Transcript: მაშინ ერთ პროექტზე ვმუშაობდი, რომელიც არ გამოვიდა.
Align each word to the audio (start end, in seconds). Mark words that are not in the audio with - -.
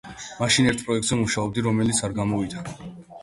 მაშინ 0.37 0.69
ერთ 0.69 0.81
პროექტზე 0.87 1.17
ვმუშაობდი, 1.19 1.63
რომელიც 1.67 2.01
არ 2.09 2.15
გამოვიდა. 2.21 2.65